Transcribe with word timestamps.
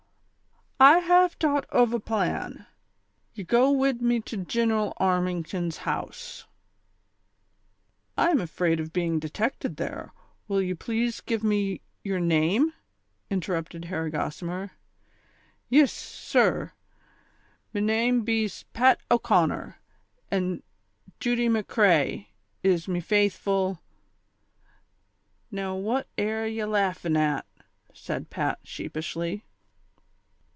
"I 0.91 0.99
liave 1.01 1.37
touglit 1.37 1.65
ov 1.71 1.93
a 1.93 1.99
plan; 1.99 2.65
ye 3.35 3.43
go 3.43 3.69
wid 3.71 4.01
me 4.01 4.19
to 4.21 4.35
Giueral 4.35 4.93
Arm 4.97 5.25
ington's 5.25 5.77
house" 5.85 6.47
—^ 8.17 8.17
I 8.17 8.31
am 8.31 8.41
afraid 8.41 8.79
of 8.79 8.91
being 8.91 9.19
detected 9.19 9.77
there; 9.77 10.11
will 10.47 10.59
you 10.59 10.75
please 10.75 11.21
give 11.21 11.43
me 11.43 11.81
your 12.03 12.19
name?" 12.19 12.73
interrupted 13.29 13.85
Harry 13.85 14.09
Gossimer." 14.09 14.71
Yis, 15.69 15.93
sir; 15.93 16.71
me 17.73 17.81
name 17.81 18.23
bees 18.23 18.63
Pat 18.73 19.01
O'Conner, 19.11 19.77
an' 20.31 20.63
Judy 21.19 21.47
McCrca 21.47 22.25
is 22.63 22.87
me 22.87 23.01
fathful, 23.01 23.81
now 25.51 25.75
what 25.75 26.07
air 26.17 26.47
ye 26.47 26.65
laughin' 26.65 27.15
at 27.17 27.45
V" 27.59 27.63
said 27.93 28.31
Pat, 28.31 28.57
sheepishly. 28.63 29.45